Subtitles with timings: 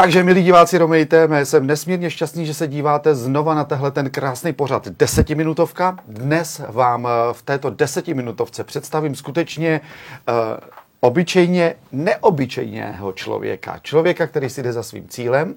[0.00, 4.52] Takže, milí diváci Romejte, jsem nesmírně šťastný, že se díváte znova na tehle ten krásný
[4.52, 5.98] pořad desetiminutovka.
[6.08, 9.80] Dnes vám eh, v této desetiminutovce představím skutečně
[10.28, 10.34] uh,
[11.00, 13.78] obyčejně neobyčejného člověka.
[13.82, 15.54] Člověka, který si jde za svým cílem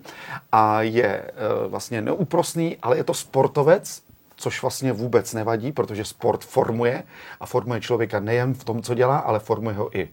[0.51, 1.21] a je
[1.63, 4.01] uh, vlastně neúprosný, ale je to sportovec,
[4.35, 7.03] což vlastně vůbec nevadí, protože sport formuje
[7.39, 10.09] a formuje člověka nejen v tom, co dělá, ale formuje ho i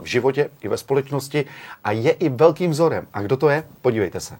[0.00, 1.44] v životě, i ve společnosti
[1.84, 3.06] a je i velkým vzorem.
[3.12, 3.64] A kdo to je?
[3.80, 4.34] Podívejte se.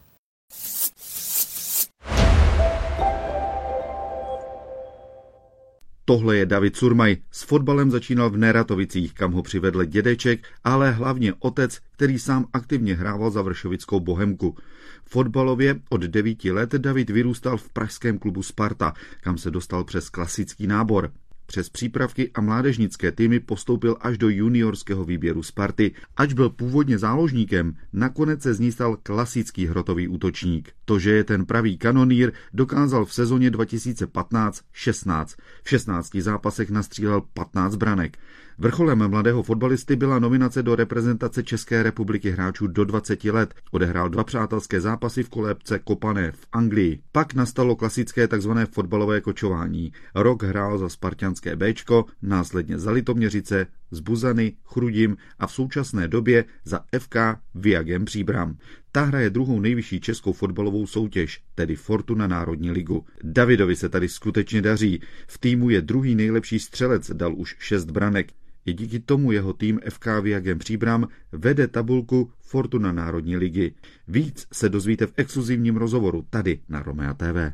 [6.05, 7.17] Tohle je David Surmaj.
[7.31, 12.95] S fotbalem začínal v Neratovicích, kam ho přivedl dědeček, ale hlavně otec, který sám aktivně
[12.95, 14.57] hrával za Vršovickou bohemku.
[15.05, 20.67] Fotbalově od devíti let David vyrůstal v pražském klubu Sparta, kam se dostal přes klasický
[20.67, 21.11] nábor.
[21.51, 25.95] Přes přípravky a mládežnické týmy postoupil až do juniorského výběru Sparty.
[26.17, 30.73] Ač byl původně záložníkem, nakonec se z ní stal klasický hrotový útočník.
[30.85, 35.27] To, že je ten pravý kanonír, dokázal v sezóně 2015-16.
[35.63, 38.19] V 16 zápasech nastřílel 15 branek.
[38.61, 43.55] Vrcholem mladého fotbalisty byla nominace do reprezentace České republiky hráčů do 20 let.
[43.71, 47.01] Odehrál dva přátelské zápasy v kolébce Kopané v Anglii.
[47.13, 48.51] Pak nastalo klasické tzv.
[48.71, 49.93] fotbalové kočování.
[50.15, 56.45] Rok hrál za spartianské Bčko, následně za Litoměřice, z Buzany, Chrudim a v současné době
[56.65, 57.17] za FK
[57.55, 58.57] Viagem Příbram.
[58.93, 63.07] Ta hraje druhou nejvyšší českou fotbalovou soutěž, tedy Fortuna Národní ligu.
[63.23, 65.01] Davidovi se tady skutečně daří.
[65.27, 68.33] V týmu je druhý nejlepší střelec, dal už šest branek.
[68.69, 73.75] I díky tomu jeho tým FK Viagem Příbram vede tabulku Fortuna Národní ligy.
[74.09, 77.53] Víc se dozvíte v exkluzivním rozhovoru tady na Romea TV.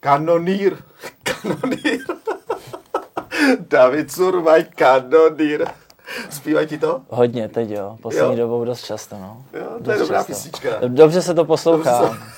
[0.00, 0.76] Kanonýr,
[1.22, 2.00] kanonýr.
[3.70, 5.66] David Surmaj, kanonýr.
[6.30, 7.02] Zpívají ti to?
[7.08, 8.46] Hodně teď jo, poslední jo.
[8.46, 9.44] dobou dost často no.
[9.52, 10.32] Jo, to dost je dobrá často.
[10.32, 10.68] písnička.
[10.88, 12.00] Dobře se to poslouchá.
[12.00, 12.35] Dobře.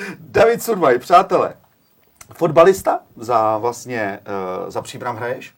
[0.18, 1.54] David Surmaj, přátelé,
[2.34, 4.20] fotbalista za vlastně,
[4.64, 5.54] uh, za příbram hraješ?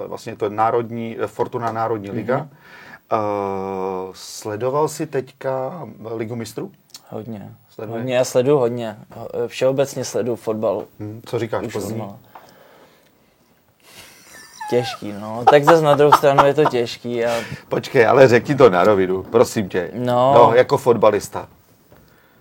[0.00, 2.38] Uh, vlastně to je národní, eh, Fortuna Národní liga.
[2.38, 4.08] Mm-hmm.
[4.08, 6.72] Uh, sledoval jsi teďka Ligu mistrů?
[7.08, 7.54] Hodně.
[7.70, 7.98] Sleduje?
[7.98, 8.96] Hodně, já sleduju hodně.
[9.46, 10.84] Všeobecně sleduju fotbal.
[11.00, 11.66] Hmm, co říkáš?
[11.66, 11.76] Už
[14.70, 15.44] Těžký, no.
[15.50, 17.24] Tak zase na druhou stranu je to těžký.
[17.24, 17.34] A...
[17.68, 19.90] Počkej, ale řekni to na rovinu, prosím tě.
[19.94, 20.34] No.
[20.34, 21.48] no jako fotbalista.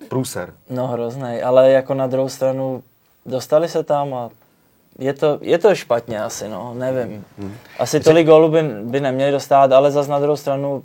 [0.10, 0.54] Průser.
[0.70, 2.84] No hrozný, ale jako na druhou stranu
[3.26, 4.30] dostali se tam a
[5.00, 7.26] je to, je to špatně asi, no, nevím.
[7.38, 7.56] Hmm.
[7.80, 10.84] Asi tolik gólů by, by neměli dostat, ale zase na druhou stranu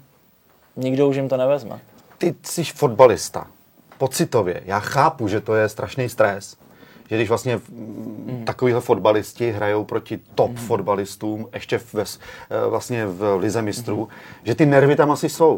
[0.76, 1.80] nikdo už jim to nevezme.
[2.18, 3.46] Ty jsi fotbalista
[3.98, 6.56] pocitově, já chápu, že to je strašný stres,
[7.10, 8.42] že když vlastně mm.
[8.46, 10.56] takovýhle fotbalisti hrajou proti top mm.
[10.56, 12.06] fotbalistům, ještě v, eh,
[12.68, 14.08] vlastně v lize mistrů, mm.
[14.44, 15.56] že ty nervy tam asi jsou.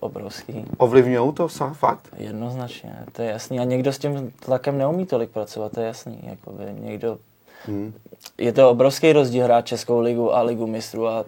[0.00, 0.64] Obrovský.
[0.76, 2.08] Ovlivňují to fakt?
[2.16, 3.60] Jednoznačně, to je jasný.
[3.60, 6.20] A někdo s tím tlakem neumí tolik pracovat, to je jasný.
[6.22, 7.18] Jakoby někdo...
[7.66, 7.92] Hmm.
[8.38, 11.24] Je to obrovský rozdíl hrát Českou ligu a ligu mistrů a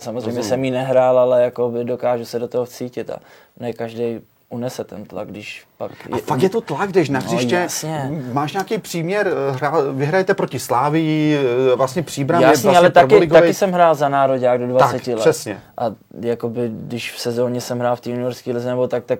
[0.00, 0.48] samozřejmě Rozumím.
[0.48, 3.16] jsem ji nehrál, ale jakoby dokážu se do toho vcítit a
[3.60, 4.20] ne každý
[4.54, 5.90] unese ten tlak, když pak...
[6.08, 9.28] Je, a fakt je to tlak, když na no, hřiště, no, máš nějaký příměr,
[9.62, 11.38] eh, vyhrajete proti Slávii,
[11.72, 14.92] eh, vlastně příbram jasně, je vlastně ale taky, taky jsem hrál za národák do 20
[14.92, 15.18] tak, let.
[15.18, 15.60] přesně.
[15.78, 15.84] A
[16.20, 19.18] jakoby, když v sezóně jsem hrál v té juniorské lize nebo tak, tak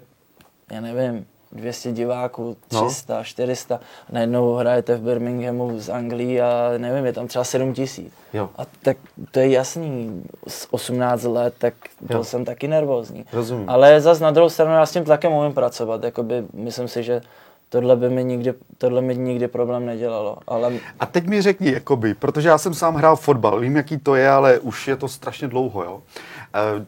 [0.73, 3.25] já nevím, 200 diváků, 300, no.
[3.25, 3.81] 400.
[4.13, 8.13] Najednou hrajete v Birminghamu z Anglii a nevím, je tam třeba 7 tisíc.
[8.59, 8.97] A tak
[9.31, 12.25] to je jasný, z 18 let, tak byl jo.
[12.25, 13.25] jsem taky nervózní.
[13.33, 13.71] Rozumím.
[13.71, 16.05] Ale zase na druhou stranu já s tím tlakem umím pracovat.
[16.05, 17.21] Jakoby, myslím si, že
[17.69, 20.39] tohle by mi nikdy, tohle mi nikdy problém nedělalo.
[20.47, 20.73] Ale...
[21.01, 24.31] A teď mi řekni, jakoby, protože já jsem sám hrál fotbal, vím, jaký to je,
[24.31, 26.03] ale už je to strašně dlouho, jo.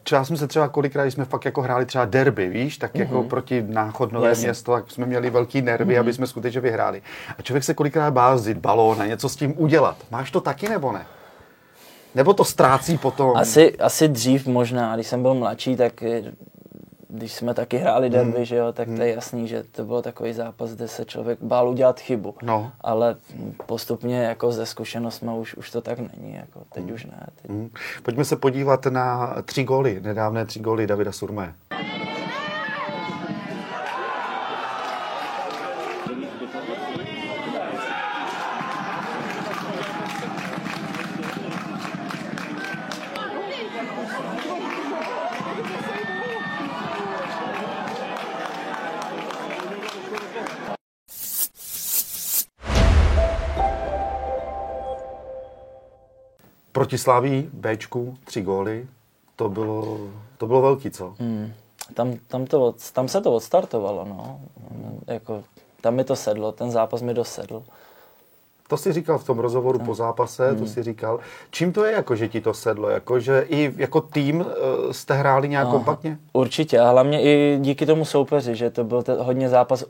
[0.03, 3.01] Třeba jsme se třeba kolikrát, když jsme fakt jako hráli třeba derby, víš, tak mm-hmm.
[3.01, 3.29] jako mhm.
[3.29, 4.47] proti náchodnové Jasně.
[4.47, 6.01] město, tak jsme měli velký nervy, mm-hmm.
[6.01, 7.03] aby jsme skutečně vyhráli.
[7.39, 9.97] A člověk se kolikrát bál vzít balón a něco s tím udělat.
[10.11, 11.07] Máš to taky nebo ne?
[12.15, 13.37] Nebo to ztrácí potom?
[13.37, 16.03] Asi, asi dřív možná, když jsem byl mladší, tak
[17.17, 18.45] když jsme taky hráli derby, hmm.
[18.45, 18.97] že jo, tak hmm.
[18.97, 19.17] to je hmm.
[19.17, 22.35] jasný, že to byl takový zápas, kde se člověk bál udělat chybu.
[22.43, 22.73] No.
[22.81, 23.17] Ale
[23.67, 26.95] postupně jako ze zkušenostmi už, už to tak není, jako teď hmm.
[26.95, 27.27] už ne.
[27.43, 27.51] Teď.
[27.51, 27.71] Hmm.
[28.03, 31.55] Pojďme se podívat na tři góly, nedávné tři góly Davida Surmé.
[56.87, 58.87] Proti Slaví, Bčku, tři góly,
[59.37, 59.99] to bylo,
[60.39, 61.15] to bylo velký, co?
[61.19, 61.53] Hmm.
[61.95, 64.41] Tam, tam, to, tam se to odstartovalo, no.
[65.07, 65.43] Jako,
[65.81, 67.63] tam mi to sedlo, ten zápas mi dosedl.
[68.69, 69.85] To si říkal v tom rozhovoru no.
[69.85, 70.59] po zápase, hmm.
[70.59, 71.21] to si říkal.
[71.51, 72.89] Čím to je, jako, že ti to sedlo?
[72.89, 74.47] Jako, že i jako tým uh,
[74.91, 76.19] jste hráli nějak Aha, kompaktně?
[76.33, 79.85] Určitě a hlavně i díky tomu soupeři, že to byl te, hodně zápas,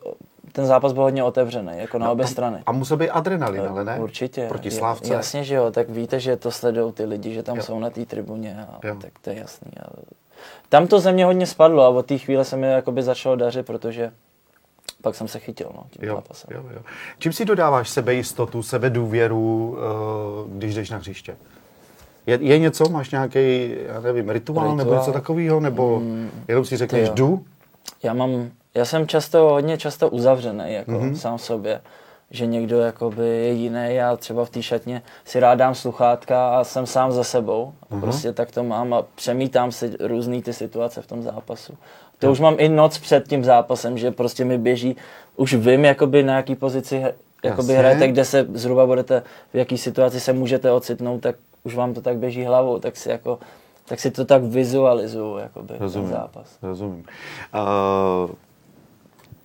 [0.56, 2.62] ten zápas byl hodně otevřený, jako na no, obě strany.
[2.66, 3.98] A musel být adrenalin, ale ne?
[4.00, 4.48] Určitě.
[4.48, 5.12] Proti Slávce.
[5.12, 7.62] Jasně, že jo, tak víte, že to sledují ty lidi, že tam jo.
[7.62, 8.96] jsou na té tribuně, a jo.
[9.00, 9.72] tak to je jasný.
[9.78, 10.04] Ale...
[10.68, 13.66] Tam to ze mě hodně spadlo a od té chvíle se mi jakoby začalo dařit,
[13.66, 14.12] protože
[15.02, 16.50] pak jsem se chytil no, tím jo, zápasem.
[16.54, 16.80] Jo, jo.
[17.18, 21.36] Čím si dodáváš sebejistotu, sebedůvěru, eh, když jdeš na hřiště?
[22.26, 24.76] Je, je něco, máš nějaký, já nevím, rituál, rituál.
[24.76, 27.44] nebo něco takového, nebo mm, jenom si řekneš jdu?
[28.02, 31.14] Já mám, já jsem často, hodně často uzavřený, jako mm-hmm.
[31.14, 31.81] sám sobě
[32.31, 33.87] že někdo jakoby je jiný.
[33.88, 37.73] Já třeba v té šatně si rád dám sluchátka a jsem sám za sebou.
[37.90, 38.00] Uh-huh.
[38.00, 41.75] prostě tak to mám a přemítám si různé ty situace v tom zápasu.
[42.19, 44.96] To už mám i noc před tím zápasem, že prostě mi běží,
[45.37, 47.05] už vím, jakoby na jaký pozici
[47.44, 51.94] jakoby hrajete, kde se zhruba budete, v jaký situaci se můžete ocitnout, tak už vám
[51.94, 53.38] to tak běží hlavou, tak si jako
[53.88, 56.58] tak si to tak vizualizuju, jakoby, rozumím, ten zápas.
[56.62, 57.05] Rozumím.
[57.55, 58.31] Uh,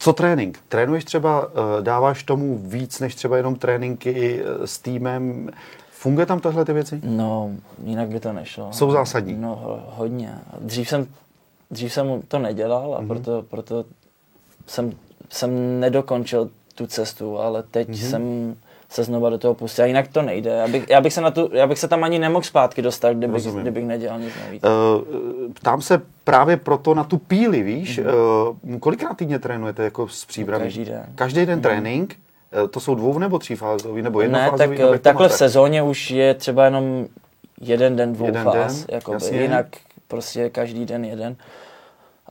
[0.01, 0.59] co trénink?
[0.67, 5.49] Trénuješ třeba, uh, dáváš tomu víc než třeba jenom tréninky uh, s týmem?
[5.91, 7.01] Funguje tam tohle ty věci?
[7.03, 7.51] No,
[7.83, 8.73] jinak by to nešlo.
[8.73, 9.33] Jsou zásadní?
[9.33, 10.35] No, hodně.
[10.59, 11.07] Dřív jsem
[11.71, 13.07] dřív jsem to nedělal a mm-hmm.
[13.07, 13.85] proto, proto
[14.67, 14.91] jsem,
[15.29, 18.09] jsem nedokončil tu cestu, ale teď mm-hmm.
[18.09, 18.55] jsem
[18.91, 19.83] se znova do toho pustil.
[19.83, 20.49] A jinak to nejde.
[20.49, 23.13] Já bych, já bych, se, na tu, já bych se tam ani nemohl zpátky dostat,
[23.13, 24.63] kdybych, kdybych nedělal nic navíc.
[24.63, 27.99] Uh, ptám se právě proto na tu píli, víš?
[27.99, 28.69] Mm-hmm.
[28.73, 30.63] Uh, kolikrát týdně trénujete jako s příbramí?
[30.63, 31.05] Každý den.
[31.15, 31.63] Každý den mm-hmm.
[31.63, 32.15] trénink?
[32.61, 34.77] Uh, to jsou dvou nebo třífázový, nebo jednofázový?
[34.77, 37.05] Ne, tak takhle v sezóně už je třeba jenom
[37.61, 38.85] jeden den, dvou jeden fáz.
[38.85, 39.37] Den, jakoby.
[39.37, 39.67] Jinak
[40.07, 41.35] prostě každý den jeden.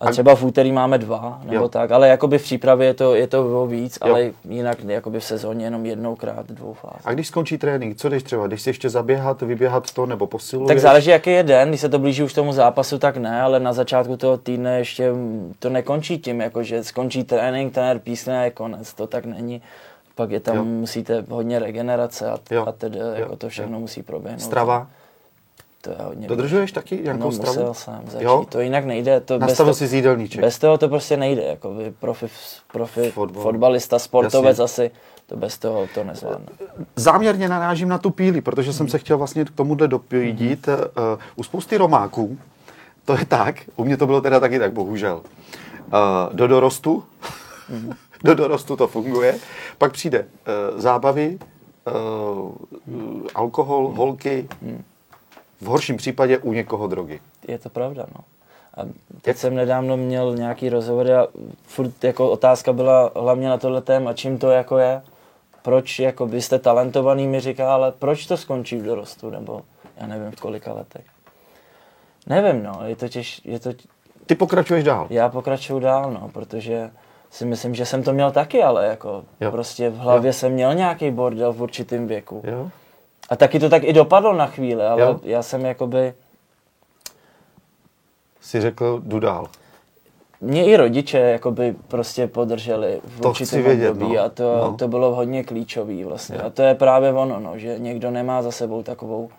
[0.01, 1.69] A třeba v úterý máme dva, nebo jo.
[1.69, 4.11] tak, ale jakoby v přípravě je to, je to víc, jo.
[4.11, 7.01] ale jinak jakoby v sezóně jenom jednoukrát dvou fáz.
[7.05, 8.47] A když skončí trénink, co jdeš třeba?
[8.47, 10.69] Když si ještě zaběhat, vyběhat to nebo posiluješ?
[10.69, 13.61] Tak záleží, jaký je den, když se to blíží už tomu zápasu, tak ne, ale
[13.61, 15.13] na začátku toho týdne ještě
[15.59, 19.63] to nekončí tím, jako že skončí trénink, trenér písne a je konec, to tak není.
[20.15, 20.65] Pak je tam, jo.
[20.65, 23.81] musíte hodně regenerace a, a tedy jako to všechno jo.
[23.81, 24.41] musí proběhnout.
[24.41, 24.87] Strava?
[25.81, 27.59] To je hodně Dodržuješ taky nějakou no, stravu?
[27.59, 28.25] musel jsem začít.
[28.25, 28.47] Jo?
[28.49, 29.21] To jinak nejde.
[29.21, 30.41] To Nastavil si jídelníček.
[30.41, 31.43] Bez toho to prostě nejde.
[31.43, 32.27] Jako profi,
[32.73, 33.43] profi Fotbal.
[33.43, 34.85] fotbalista, sportovec Jasně.
[34.85, 34.91] asi.
[35.27, 36.47] To bez toho to nezvládne.
[36.97, 40.67] Záměrně narážím na tu píli, protože jsem se chtěl vlastně k tomuhle dopídit.
[40.67, 41.13] Mm-hmm.
[41.15, 42.39] Uh, u spousty Romáků
[43.05, 45.17] to je tak, u mě to bylo teda taky tak, bohužel.
[45.17, 47.05] Uh, do dorostu,
[47.73, 47.95] mm-hmm.
[48.25, 49.39] do dorostu to funguje,
[49.79, 50.19] pak přijde
[50.73, 51.39] uh, zábavy,
[51.87, 52.53] uh,
[53.35, 54.85] alkohol, holky, mm
[55.61, 57.21] v horším případě u někoho drogy.
[57.49, 58.25] Je to pravda, no.
[58.77, 58.81] A
[59.23, 61.27] teď jsem nedávno měl nějaký rozhovor a
[61.63, 65.03] furt jako otázka byla hlavně na tohle téma, čím to jako je.
[65.63, 69.63] Proč, jako vy jste talentovaný, mi říká, ale proč to skončí v dorostu, nebo
[69.97, 71.05] já nevím v kolika letech.
[72.27, 73.71] Nevím, no, je to těž, je to...
[74.27, 75.07] Ty pokračuješ dál?
[75.11, 76.91] Já pokračuju dál, no, protože
[77.31, 79.51] si myslím, že jsem to měl taky, ale jako jo.
[79.51, 80.33] prostě v hlavě jo.
[80.33, 82.43] jsem měl nějaký bordel v určitém věku.
[82.45, 82.71] Jo.
[83.31, 85.21] A taky to tak i dopadlo na chvíli, ale jo.
[85.23, 86.15] já jsem jakoby...
[88.41, 89.47] Si řekl, jdu dál.
[90.41, 94.23] Mě i rodiče jakoby prostě podrželi v to určitém vědět, období no.
[94.23, 94.77] a to, no.
[94.77, 96.37] to bylo hodně klíčový vlastně.
[96.37, 96.43] Jo.
[96.47, 99.31] A to je právě ono, no, že někdo nemá za sebou takovou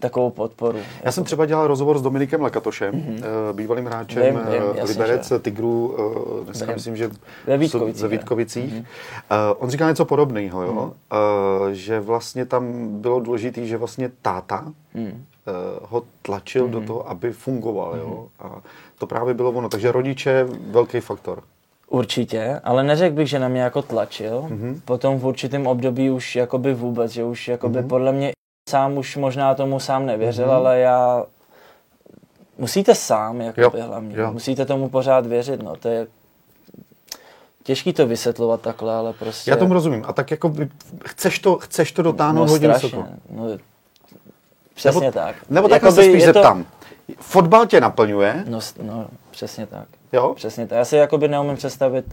[0.00, 0.78] takovou podporu.
[0.78, 3.52] Já jako jsem třeba dělal rozhovor s Dominikem Lakatošem, mm-hmm.
[3.52, 5.38] bývalým hráčem vím, vím, eh, Liberec že.
[5.38, 5.96] Tigru,
[6.40, 6.74] eh, dneska vím.
[6.74, 7.10] myslím, že
[7.46, 8.02] ve Vítkovicích.
[8.02, 8.74] Ve Vítkovicích.
[8.74, 9.54] Mm-hmm.
[9.58, 10.92] On říkal něco podobného, jo?
[11.10, 11.70] Mm-hmm.
[11.72, 14.64] že vlastně tam bylo důležité, že vlastně táta
[14.94, 15.14] mm-hmm.
[15.82, 16.70] ho tlačil mm-hmm.
[16.70, 16.86] do mhm.
[16.86, 17.92] toho, aby fungoval.
[17.92, 17.98] Mm-hmm.
[17.98, 18.26] Jo?
[18.40, 18.52] Mhm.
[18.52, 18.62] A
[18.98, 19.68] to právě bylo ono.
[19.68, 21.42] Takže rodiče velký faktor.
[21.88, 24.46] Určitě, ale neřekl bych, že na mě jako tlačil.
[24.48, 24.80] Mm-hmm.
[24.84, 27.88] Potom v určitém období už jakoby vůbec, že už jakoby mm-hmm.
[27.88, 28.32] podle mě
[28.70, 30.54] sám už možná tomu sám nevěřil, mm-hmm.
[30.54, 31.24] ale já...
[32.58, 34.16] Musíte sám, jako jo, hlavně.
[34.16, 34.32] Jo.
[34.32, 35.76] Musíte tomu pořád věřit, no.
[35.76, 36.06] To je
[37.62, 39.50] těžký to vysvětlovat takhle, ale prostě...
[39.50, 40.04] Já tomu rozumím.
[40.06, 40.54] A tak jako
[41.06, 43.04] chceš to, chceš to dotáhnout no, hodně vysoko.
[43.30, 43.44] No,
[44.74, 45.36] přesně nebo, tak.
[45.50, 46.64] Nebo takhle se spíš zeptám.
[46.64, 46.70] To...
[47.18, 48.44] Fotbal tě naplňuje?
[48.48, 49.88] No, no, přesně tak.
[50.12, 50.34] Jo?
[50.34, 50.78] Přesně tak.
[50.78, 52.04] Já si jakoby neumím představit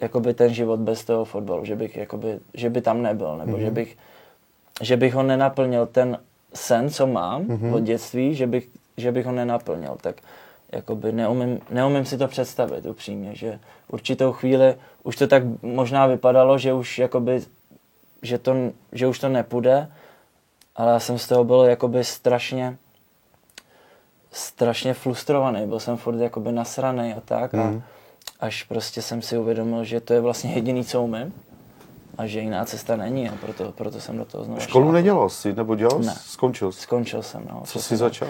[0.00, 3.60] jakoby ten život bez toho fotbalu, že bych jakoby, že by tam nebyl, nebo mm-hmm.
[3.60, 3.96] že bych
[4.82, 6.18] že bych ho nenaplnil ten
[6.54, 7.74] sen, co mám mm-hmm.
[7.74, 10.16] od dětství, že bych, že bych ho nenaplnil, tak
[10.72, 13.58] jakoby neumím, neumím si to představit upřímně, že
[13.88, 17.40] určitou chvíli už to tak možná vypadalo, že už jakoby,
[18.22, 18.54] že, to,
[18.92, 19.88] že už to nepůjde
[20.76, 22.76] ale já jsem z toho byl jakoby strašně
[24.32, 27.82] strašně frustrovaný, byl jsem furt jakoby nasraný a tak a Mhm.
[28.40, 31.32] až prostě jsem si uvědomil, že to je vlastně jediný, co umím
[32.18, 34.94] a že jiná cesta není a proto, proto jsem do toho znovu Školu šlápl.
[34.94, 36.06] nedělal jsi, nebo dělal jsi?
[36.06, 36.14] Ne.
[36.20, 36.80] Skončil jsi.
[36.80, 37.62] Skončil jsem, no.
[37.64, 38.28] Co jsi začal?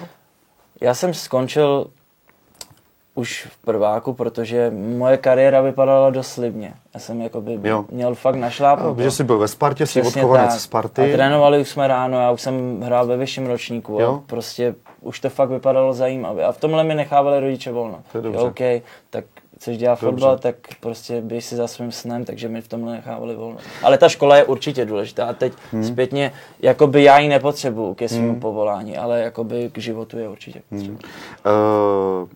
[0.80, 1.86] Já jsem skončil
[3.14, 6.74] už v prváku, protože moje kariéra vypadala dost slibně.
[6.94, 7.84] Já jsem jakoby Jo.
[7.90, 8.96] měl fakt našlápnout.
[8.96, 10.62] Protože jsi byl ve Spartě, jsi odchovanec.
[10.62, 11.02] Sparty.
[11.12, 14.14] A trénovali už jsme ráno, já už jsem hrál ve vyšším ročníku Jo.
[14.24, 16.44] a prostě už to fakt vypadalo zajímavě.
[16.44, 17.98] A v tomhle mi nechávali rodiče volno.
[18.12, 18.40] To je dobře.
[18.40, 18.60] OK,
[19.10, 19.24] tak
[19.62, 20.06] chceš dělat Dobře.
[20.10, 23.56] fotbal, tak prostě běž si za svým snem, takže mi v tomhle nechávali volno.
[23.82, 25.84] Ale ta škola je určitě důležitá a teď Hmm.
[25.84, 30.98] zpětně, jakoby já ji nepotřebuju ke svému povolání, ale jakoby k životu je určitě potřebuju.
[31.46, 32.28] Uh,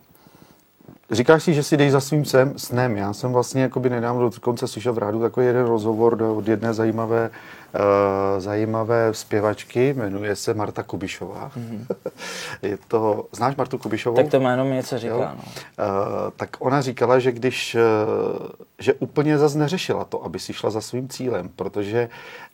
[1.10, 2.96] říkáš si, že si jdeš za svým sem, snem.
[2.96, 7.30] Já jsem vlastně jakoby nedávno dokonce slyšel v rádu takový jeden rozhovor od jedné zajímavé,
[8.38, 11.50] zajímavé zpěvačky, jmenuje se Marta Kubišová.
[12.62, 14.16] je to, znáš Martu Kubišovou?
[14.16, 15.20] Tak to jméno mi něco říká, Jo?
[15.20, 15.34] no.
[15.34, 17.80] Uh, tak ona říkala, že když, uh,
[18.78, 22.08] že úplně zas neřešila to, aby si šla za svým cílem, protože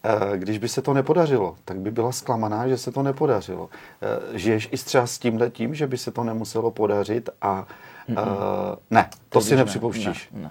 [0.05, 3.63] uh, když by se to nepodařilo, tak by byla zklamaná, že se to nepodařilo.
[3.63, 7.67] Uh, žiješ i třeba s tím tím, že by se to nemuselo podařit a
[8.09, 8.17] uh,
[8.91, 10.29] ne, to Teď si nepřipouštíš.
[10.33, 10.51] Ne, ne.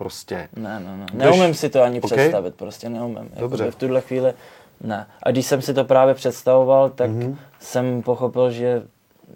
[0.00, 0.48] Prostě.
[0.56, 1.06] Ne, ne, ne.
[1.12, 2.12] Neumím si to ani OK?
[2.12, 3.30] představit, prostě neumím.
[3.40, 3.62] Dobře.
[3.64, 4.32] Jakoby v tuhle chvíli
[4.80, 5.06] ne.
[5.22, 7.36] A když jsem si to právě představoval, tak Mhm.
[7.60, 8.82] jsem pochopil, že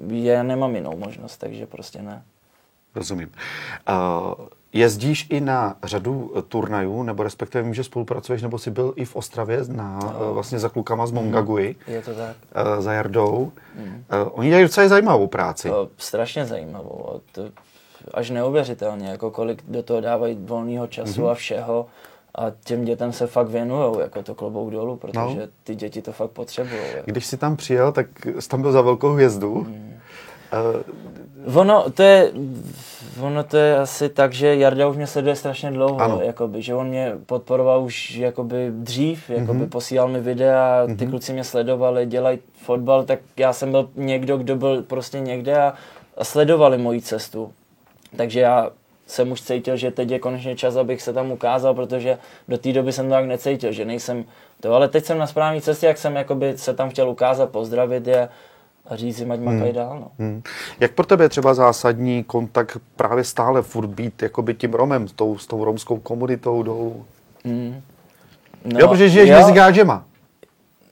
[0.09, 2.23] já nemám jinou možnost, takže prostě ne.
[2.94, 3.33] Rozumím.
[3.88, 9.04] Uh, jezdíš i na řadu turnajů, nebo respektive vím, že spolupracuješ, nebo jsi byl i
[9.04, 10.35] v Ostravě na, no.
[10.35, 11.76] vlastně za klukama z Mongagui.
[11.87, 12.37] Je to tak.
[12.54, 13.52] eh, za Jardou.
[13.78, 15.68] Eh, Oni dělají docela zajímavou práci.
[15.68, 17.21] To strašně zajímavou.
[17.33, 17.42] To
[18.14, 21.30] až neuvěřitelně, jako kolik do toho dávají volného času Mhm.
[21.30, 21.87] a všeho.
[22.34, 25.37] A těm dětem se fakt věnujou, jako to klobouk dolů, protože No.
[25.64, 26.80] ty děti to fakt potřebují.
[26.96, 27.02] Jako.
[27.11, 28.06] Když jsi tam přijel, tak
[28.38, 29.54] jsi tam byl za velkou hvězdu.
[29.54, 29.94] Mhm.
[30.52, 30.84] Eh,
[31.54, 32.32] Ono to, je,
[33.23, 36.20] ono to je asi tak, že Jarda už mě sleduje strašně dlouho, Ano.
[36.23, 39.68] jakoby, že on mě podporoval už jakoby dřív, jakoby Mhm.
[39.68, 44.56] posílal mi videa, ty kluci mě sledovali, dělají fotbal, tak já jsem byl někdo, kdo
[44.56, 45.75] byl prostě někde a,
[46.18, 47.52] a sledovali moji cestu.
[48.16, 48.71] Takže já
[49.06, 52.18] jsem už cítil, že teď je konečně čas, abych se tam ukázal, protože
[52.49, 54.25] do té doby jsem to tak necítil, že nejsem
[54.61, 58.06] to, ale teď jsem na správné cestě, jak jsem jakoby se tam chtěl ukázat, pozdravit
[58.06, 58.28] je
[58.87, 59.99] a říct jim, ať makají dál.
[60.00, 60.11] No.
[60.18, 60.42] hm.
[60.80, 65.12] Jak pro tebe je třeba zásadní kontakt právě stále furt být jakoby tím Romem, s
[65.12, 67.04] tou, s tou romskou komunitou dolů?
[67.44, 67.83] Mm.
[68.64, 70.04] No, jo, protože žiješ mezi gážema.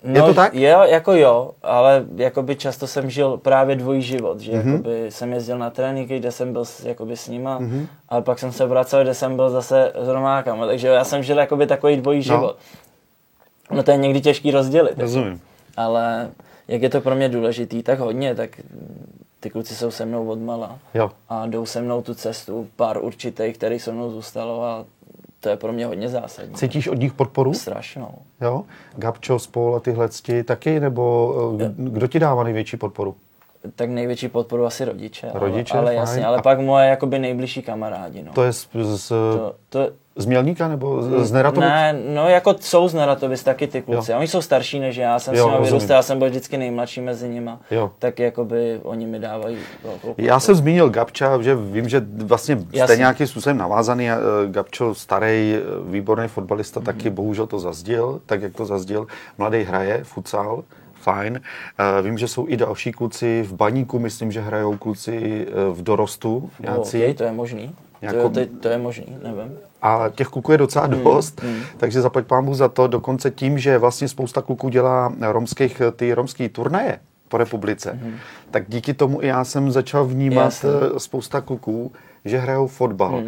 [0.05, 0.55] No, je to tak?
[0.55, 4.61] Jo, jako jo, ale jakoby často jsem žil právě dvojí život, že Mhm.
[4.63, 4.73] mm-hmm.
[4.73, 7.87] jakoby jsem jezdil na tréninky, kde jsem byl s, jakoby s nima, mm-hmm.
[8.09, 11.39] ale pak jsem se vracel, kde jsem byl zase s Romákama, takže já jsem žil
[11.39, 12.23] jakoby takový dvojí No.
[12.23, 12.57] život.
[13.71, 15.41] No to je někdy těžký rozdělit, Rozumím.
[15.77, 16.31] ale
[16.69, 18.51] jak je to pro mě důležitý, tak hodně, tak
[19.41, 21.11] ty kluci jsou se mnou odmala Jo.
[21.29, 24.85] a jdou se mnou tu cestu, pár určitých, který se mnou zůstalo a
[25.43, 26.55] to je pro mě hodně zásadní.
[26.55, 27.55] Cítíš od nich podporu?
[27.55, 28.15] Strašnou.
[28.41, 28.63] Jo?
[28.97, 33.15] Gabčo, Spol a tyhle cti taky, nebo eh, kdo ti dává největší podporu?
[33.77, 35.31] Tak největší podporu asi rodiče.
[35.35, 38.23] Rodiče, ale, ale jasně, ale A- pak moje jakoby nejbližší kamarádi.
[38.23, 38.33] No.
[38.33, 41.69] To je z, z, to, to, z Mělníka nebo z, Neratovic?
[41.69, 44.11] ne, no jako jsou z Neratovic taky ty kluci.
[44.11, 44.16] Jo.
[44.16, 46.57] A Oni jsou starší než já, jsem Jo, s nimi vyrůstal, já jsem byl vždycky
[46.59, 47.61] nejmladší mezi nima.
[47.71, 47.90] Jo.
[47.99, 52.76] Tak jakoby oni mi dávají velkou Já jsem zmínil Gabča, že vím, že vlastně jste
[52.78, 52.97] Jasně.
[52.97, 54.11] nějakým způsobem navázaný.
[54.11, 54.16] eh,
[54.47, 55.54] Gabčo, starý,
[55.87, 56.85] výborný fotbalista, Mhm.
[56.87, 59.07] taky bohužel to zazděl, tak jak to zazděl.
[59.38, 60.64] Mladý hraje, futsal,
[60.95, 61.40] fajn.
[61.99, 65.83] Eh, Vím, že jsou i další kluci v baníku, myslím, že hrajou kluci eh, v
[65.83, 66.50] dorostu.
[66.61, 66.99] No, Nějací.
[67.02, 67.75] okay, to je možný.
[68.02, 69.59] Jako- To, je, to je možný, nevím.
[69.83, 71.41] A těch kluků je docela Hmm, dost,
[71.77, 72.87] takže zaplať pámu za to.
[72.87, 76.99] Dokonce tím, že vlastně spousta kluků dělá romských, ty romský turnaje
[77.29, 77.99] po republice,
[78.51, 80.45] tak díky tomu i já jsem začal vnímat Hmm.
[80.45, 80.71] Jasně.
[80.71, 80.97] Hmm.
[80.97, 81.93] eh, spousta kluků,
[82.25, 83.15] že hrajou fotbal.
[83.15, 83.25] Uh,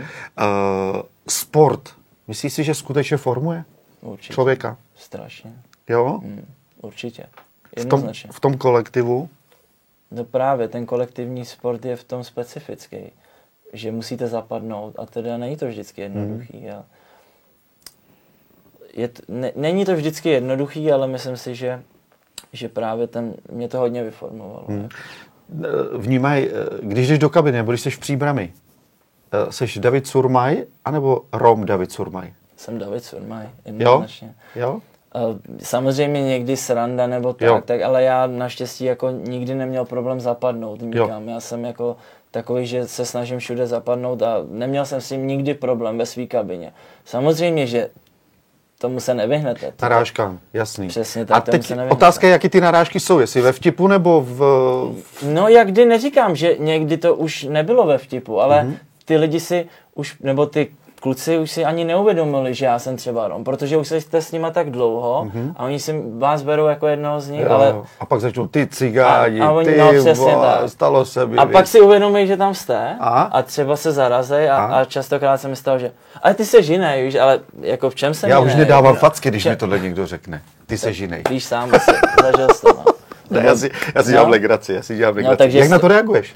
[1.29, 1.89] sport,
[2.29, 3.65] myslíš si, že skutečně formuje
[4.01, 4.35] Určitě.
[4.35, 4.77] člověka?
[4.97, 5.53] Strašně.
[5.89, 6.21] Jo?
[6.23, 6.45] Hmm,
[6.83, 7.27] určitě.
[7.81, 9.29] V tom, v tom kolektivu?
[10.11, 12.97] No právě, ten kolektivní sport je v tom specifický,
[13.75, 16.59] že musíte zapadnout a teda není to vždycky jednoduchý.
[16.59, 16.71] Hmm.
[16.71, 16.85] A
[18.95, 21.83] je t, ne, není to vždycky jednoduchý, ale myslím si, že,
[22.53, 24.67] že právě ten, mě to hodně vyformovalo.
[24.71, 24.89] Eh,
[25.99, 26.51] Vnímaj, eh,
[26.83, 28.53] když jdeš do kabiny, nebo když jsi v příbrami,
[29.33, 32.33] eh, jsi David Surmaj, anebo Rom David Surmaj?
[32.57, 33.51] Jsem David Surmaj, Jo?
[33.65, 34.35] jednoznačně.
[34.57, 34.81] Jo?
[35.13, 35.21] A
[35.63, 37.63] Samozřejmě někdy sranda nebo tak, Jo.
[37.65, 41.29] tak, ale já naštěstí jako nikdy neměl problém zapadnout nikam.
[41.29, 41.97] Já jsem jako
[42.35, 46.27] takový, že se snažím všude zapadnout a neměl jsem s tím nikdy problém ve své
[46.27, 46.73] kabině.
[47.05, 47.89] Samozřejmě, že
[48.79, 49.67] tomu se nevyhnete.
[49.67, 50.89] To Narážka, jasný.
[50.89, 51.95] Přesně tak, A teď se nevyhnete.
[51.97, 54.41] otázka je, jaký ty narážky jsou, jestli ve vtipu nebo v...
[55.23, 58.73] No jak kdy neříkám, že někdy to už nebylo ve vtipu, ale Mhm.
[58.73, 58.79] mm-hmm.
[59.05, 60.69] ty lidi si už, nebo ty
[61.05, 64.51] kluci už si ani neuvědomili, že já jsem třeba Rom, protože už jste s nima
[64.51, 65.53] tak dlouho mm-hmm.
[65.57, 68.67] a oni si vás berou jako jednoho z nich, Jo, ale A pak začnou ty
[68.67, 70.71] cigáni, A- a oni- ty, no, přesně vole, tak.
[70.71, 71.37] stalo se mi.
[71.39, 71.53] a víš.
[71.53, 73.23] pak si uvědomí, že tam jste A?
[73.23, 74.75] a, třeba se zarazej a, A?
[74.81, 75.93] a častokrát se mi stalo, že
[76.23, 78.59] ale ty se žinej, víš, ale jako v čem jsem Já už jinej?
[78.65, 80.43] nedávám Jako- facky, když mi tohle někdo řekne.
[80.67, 81.23] Ty se žinej.
[81.31, 81.91] Víš sám, asi,
[82.23, 82.85] zažil jsi to, no.
[83.31, 84.13] Ne, já si, já si No.
[84.13, 85.37] dělám legraci, já si dělám legraci.
[85.39, 86.35] takže Jak na jsi- to reaguješ?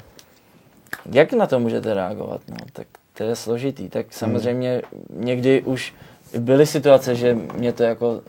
[1.11, 2.41] Jak na to můžete reagovat?
[2.49, 2.87] No, tak
[3.19, 3.89] to je složitý.
[3.89, 5.93] Tak samozřejmě někdy už
[6.39, 8.21] byly situace, že mě to jako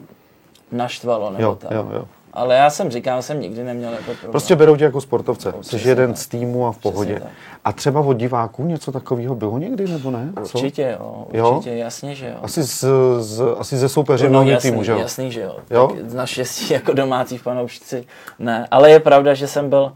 [0.72, 1.70] naštvalo nebo Jo, tak.
[1.70, 2.04] jo, jo.
[2.32, 4.30] Ale já jsem říkal, jsem nikdy neměl jako problém.
[4.30, 5.52] Prostě berou tě jako sportovce.
[5.52, 6.18] Jsi přesně jeden tak.
[6.18, 7.20] z týmu a v pohodě.
[7.20, 7.30] tak.
[7.64, 10.32] A třeba od diváků něco takového bylo někdy, nebo ne?
[10.44, 10.58] Co?
[10.58, 11.50] Určitě, jo, Jo?
[11.50, 12.36] určitě, jasně, že jo.
[12.42, 12.84] Asi, z,
[13.20, 14.98] z, asi ze soupeře no, no, jasný, týmu, že jo?
[14.98, 15.56] jasný, že jo.
[15.70, 15.88] Jo?
[15.96, 18.04] Tak naštěstí jako domácí fanoušci
[18.38, 18.68] ne.
[18.70, 19.92] Ale je pravda, že jsem byl,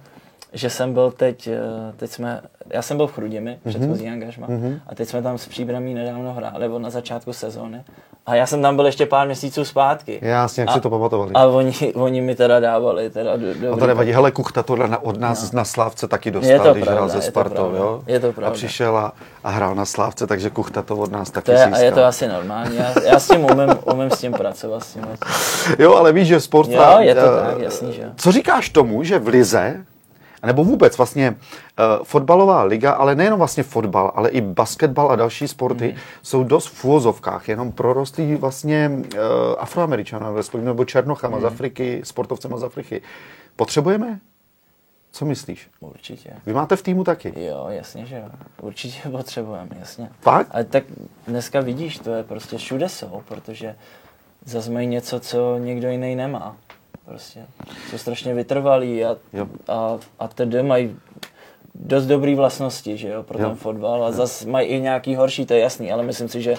[0.55, 1.59] že jsem byl teď, eh,
[1.97, 3.59] teď jsme, já jsem byl v Chrudimi, Mhm.
[3.75, 3.79] mm-hmm.
[3.79, 4.81] předchozí angažma, mm-hmm.
[4.87, 7.85] a teď jsme tam s Příbramí nedávno hráli, nebo na začátku sezóny.
[8.27, 10.19] A já jsem tam byl ještě pár měsíců zpátky.
[10.23, 11.31] Jasně, jak a, si to pamatovali.
[11.35, 14.89] A oni, oni mi teda dávali teda do, A dobrý to nevadí, hele, Kuchta tohle
[14.89, 15.57] na, od nás no.
[15.57, 17.79] na Slávce taky dostal, Je to když pravda, hrál ze je to Spartou, pravda.
[17.79, 18.03] jo?
[18.07, 18.55] Je to A pravda.
[18.55, 19.13] přišel a,
[19.45, 21.91] a hrál na Slávce, takže Kuchta to od nás taky to je, a je získal.
[21.93, 22.77] to asi normální.
[22.77, 24.83] Já, já s tím umím, umím s tím pracovat.
[24.85, 25.05] S tím.
[25.79, 26.69] Jo, ale víš, že sport...
[26.71, 28.11] Jo, je to eh, tak, jasný, že.
[28.17, 29.85] Co říkáš tomu, že v Lize,
[30.47, 35.49] nebo vůbec vlastně uh, fotbalová liga, ale nejenom vlastně fotbal, ale i basketbal a další
[35.49, 35.97] sporty Mhm.
[36.23, 39.21] jsou dost v úvozovkách, jenom prorostlí vlastně uh,
[39.59, 41.43] afroameričané, respektive nebo černochama Mhm.
[41.43, 43.03] z Afriky, sportovcema z Afriky.
[43.57, 44.21] Potřebujeme?
[45.13, 45.69] Co myslíš?
[45.81, 46.31] Určitě.
[46.47, 47.33] Vy máte v týmu taky?
[47.45, 48.29] Jo, jasně, že jo.
[48.61, 50.09] Určitě potřebujeme, jasně.
[50.21, 50.49] Fakt?
[50.51, 50.85] Ale tak
[51.27, 53.77] dneska vidíš, to je prostě všude jsou, protože
[54.45, 56.57] zase mají něco, co někdo jiný nemá.
[57.05, 57.47] Prostě
[57.91, 59.47] jsou strašně vytrvalí a, Jo.
[59.69, 60.97] a, a tedy mají
[61.75, 63.49] dost dobrý vlastnosti, že jo, pro Jo.
[63.49, 66.55] ten fotbal a zase mají i nějaký horší, to je jasný, ale myslím si, že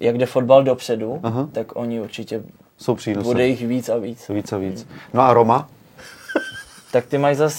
[0.00, 1.48] jak jde fotbal dopředu, Aha.
[1.52, 2.42] tak oni určitě
[2.78, 3.24] Jsou přínosy.
[3.24, 4.28] bude jich víc a víc.
[4.28, 4.86] Víc a víc.
[5.14, 5.68] No a Roma?
[6.94, 7.54] Tak ty mají zas,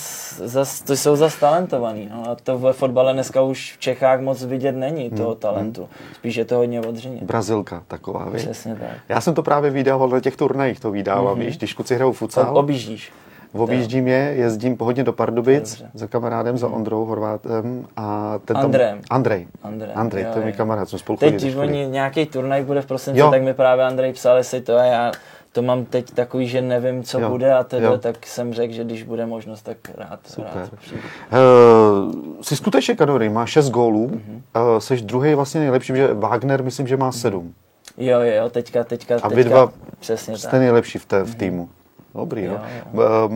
[0.45, 2.09] zas, to jsou zas talentovaný.
[2.11, 2.31] No.
[2.31, 5.89] A to ve fotbale dneska už v Čechách moc vidět není, toho Hmm, talentu.
[6.13, 7.19] Spíš je to hodně odřeně.
[7.21, 8.41] Brazilka taková, víš?
[8.41, 8.89] Přesně tak.
[9.09, 12.57] Já jsem to právě vydával na těch turnajích, to vydávám, víš, když kluci hrajou futsal.
[12.57, 13.11] objíždíš?
[13.53, 15.91] Objíždím je, jezdím hodně do Pardubic Dobře.
[15.93, 18.65] za kamarádem, za Ondrou Horvátem a ten tam...
[18.65, 18.95] Andrej.
[19.09, 19.47] Andrej,
[19.95, 20.57] Andrej, jo, to je můj jo.
[20.57, 23.31] kamarád, jsme spolu Teď, když oni nějaký turnaj bude v prosinci, Jo.
[23.31, 25.11] tak mi právě Andrej psal, jestli to a já
[25.55, 27.97] to mám teď takový, že nevím, co Jo, bude a teda, jo.
[27.97, 30.19] tak jsem řekl, že když bude možnost, tak rád,
[30.55, 31.01] rád přijdu.
[31.31, 34.41] Uh, jsi skutečně kanory, má 6 gólů, Mhm.
[34.55, 37.53] uh, jsi druhý vlastně nejlepší, že Wagner myslím, že má 7.
[37.97, 40.59] Jo, jo, teďka, teďka, A vy teďka, dva přesně Jste tak.
[40.59, 41.69] nejlepší v, té, v týmu.
[42.15, 42.57] Dobrý, Jo,
[42.93, 43.01] no.
[43.27, 43.31] Uh,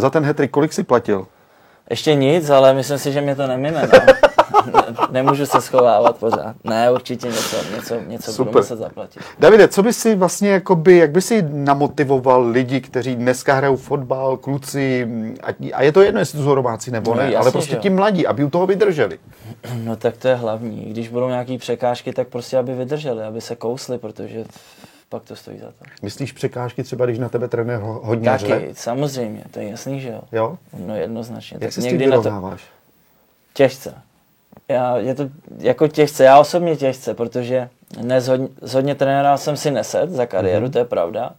[0.00, 1.26] za ten hetrik kolik jsi platil?
[1.90, 3.88] Ještě nic, ale myslím si, že mě to nemine.
[3.92, 4.72] No.
[5.10, 6.56] Ne- Nemůžu se schovávat pořád.
[6.64, 8.54] Ne, určitě něco, něco, něco budu Super.
[8.62, 9.22] muset zaplatit.
[9.38, 14.36] Davide, co by si vlastně, jakoby, jak by si namotivoval lidi, kteří dneska hrajou fotbal,
[14.36, 15.08] kluci,
[15.42, 17.76] a, a je to jedno, jestli to jsou Romáci nebo No, ne, jasně, ale prostě
[17.76, 19.18] ti mladí, aby u toho vydrželi.
[19.74, 20.84] No tak to je hlavní.
[20.90, 24.44] Když budou nějaké překážky, tak prostě aby vydrželi, aby se kousli, protože
[25.08, 25.84] pak to stojí za to.
[26.02, 28.48] Myslíš překážky třeba, když na tebe trenér ho- hodně řve?
[28.60, 30.20] Taky, samozřejmě, to je jasný, že jo.
[30.32, 30.58] Jo?
[30.86, 31.54] No jednoznačně.
[31.54, 32.56] Jak Tak se někdy na to
[33.54, 33.94] těžce.
[34.68, 37.68] Já, je to jako těžce, já osobně těžce, protože
[38.02, 40.68] ne, zhodně, zhodně trenéra jsem si neset za kariéru, Mhm.
[40.68, 40.72] mm-hmm.
[40.72, 41.30] to je pravda,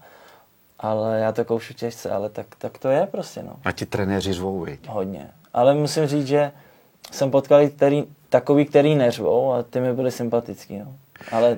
[0.80, 3.52] ale já to koušu těžce, ale tak, tak to je prostě, no.
[3.66, 4.88] A ti trenéři řvou, viď?
[4.90, 5.30] Hodně.
[5.54, 6.52] Ale musím říct, že
[7.12, 10.94] jsem potkal i který, takový, který neřvou a ty mi byli sympatický, no.
[11.32, 11.58] Ale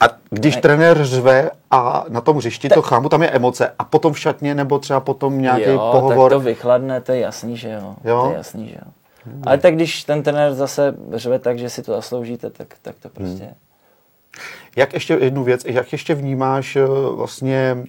[0.00, 0.60] A když Ne.
[0.62, 4.54] trenér řve a na tom hřišti to chámu, tam je emoce a potom v šatně
[4.54, 6.30] nebo třeba potom nějaký jo, pohovor.
[6.30, 7.94] tak to vychladne, to je jasný, že jo.
[8.04, 8.22] Jo?
[8.24, 8.92] To je jasný, že jo.
[9.46, 13.08] Ale tak když ten trenér zase řve tak, že si to zasloužíte, tak, tak to
[13.08, 13.54] prostě je.
[14.76, 17.84] Jak ještě jednu věc, jak ještě vnímáš eh, vlastně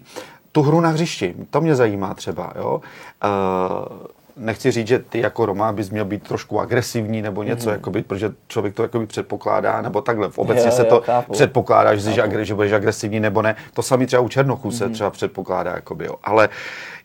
[0.51, 1.35] tu hru na hřišti?
[1.49, 2.81] To mě zajímá třeba, jo.
[3.23, 7.71] Uh, nechci říct, že ty jako Roma bys měl být trošku agresivní nebo něco, mm-hmm.
[7.71, 10.29] jakoby, protože člověk to jakoby předpokládá, nebo takhle.
[10.29, 11.33] V obecně Jo, se jo, to chápu.
[11.33, 13.55] předpokládá, že, jsi, agre- že budeš agresivní nebo ne.
[13.73, 14.77] To samý třeba u Černochů Mhm.
[14.77, 16.15] se třeba předpokládá, jakoby, jo.
[16.23, 16.49] Ale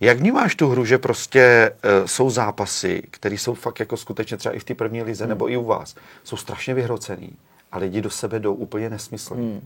[0.00, 4.54] jak vnímáš tu hru, že prostě uh, jsou zápasy, které jsou fakt jako skutečně třeba
[4.54, 5.28] i v té první lize, Mhm.
[5.28, 7.30] nebo i u vás, jsou strašně vyhrocený
[7.72, 9.42] a lidi do sebe jdou úplně nesmyslně.
[9.42, 9.60] Hmm.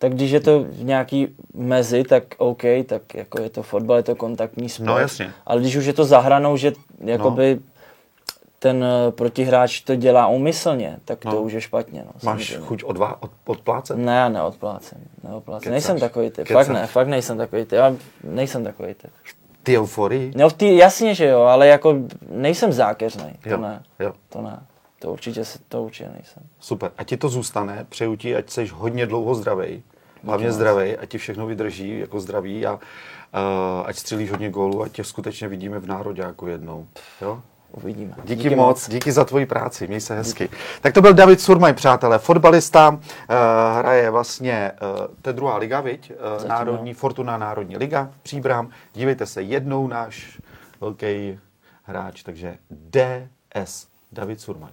[0.00, 4.02] Tak když je to v nějaký mezi, tak OK, tak jako je to fotbal, je
[4.02, 4.86] to kontaktní sport.
[4.86, 5.32] No, jasně.
[5.46, 6.72] Ale když už je to za hranou, že
[7.04, 7.60] jakoby
[8.58, 11.42] ten eh, protihráč to dělá úmyslně, tak to No.
[11.42, 12.02] už je špatně.
[12.06, 12.66] No, Máš samozřejmě.
[12.66, 13.96] chuť odvá, od, odplácet?
[13.98, 14.98] Ne, já neodplácím.
[15.24, 15.60] neodplácím.
[15.62, 15.70] Kecáš.
[15.72, 16.46] Nejsem takový typ.
[16.48, 16.66] Kecáš.
[16.66, 17.72] Fakt ne, fakt nejsem takový typ.
[17.72, 19.10] Já nejsem takový typ.
[19.62, 20.32] Ty euforii?
[20.36, 21.96] No tý, jasně, že jo, ale jako
[22.30, 23.32] nejsem zákeřnej.
[23.42, 23.82] To Jo, ne.
[23.98, 24.12] jo.
[24.28, 24.58] To ne.
[24.98, 26.42] To určitě, se- to určitě nejsem.
[26.60, 26.90] Super.
[26.98, 27.86] A ti to zůstane.
[27.88, 29.82] Přeju ti, ať jsi hodně dlouho zdravý.
[30.24, 30.54] Hlavně moc.
[30.54, 32.80] zdravý, ať ti všechno vydrží jako zdraví a uh,
[33.84, 36.86] ať střílíš hodně gólů, ať tě skutečně vidíme v nároďáku jednou.
[37.20, 37.42] Jo?
[37.72, 38.14] Uvidíme.
[38.22, 40.48] Díky, díky moc, díky za tvoji práci, měj se hezky.
[40.80, 42.98] Tak to byl David Surmaj, přátelé, fotbalista, uh,
[43.78, 46.12] hraje vlastně, uh, to je druhá liga, viď?
[46.42, 48.70] Uh, národní, Fortuna Národní liga, Příbram.
[48.94, 50.40] Dívejte se, jednou náš
[50.80, 51.38] velký
[51.82, 54.70] hráč, takže DS, David Surmaj.